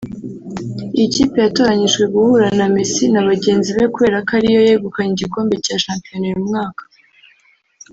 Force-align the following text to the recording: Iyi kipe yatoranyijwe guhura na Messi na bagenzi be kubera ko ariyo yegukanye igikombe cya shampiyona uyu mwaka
Iyi 0.95 1.07
kipe 1.15 1.37
yatoranyijwe 1.45 2.03
guhura 2.13 2.47
na 2.57 2.65
Messi 2.73 3.03
na 3.13 3.21
bagenzi 3.29 3.69
be 3.77 3.83
kubera 3.93 4.17
ko 4.27 4.31
ariyo 4.37 4.59
yegukanye 4.67 5.11
igikombe 5.13 5.55
cya 5.65 5.75
shampiyona 5.83 6.25
uyu 6.29 6.45
mwaka 6.49 6.83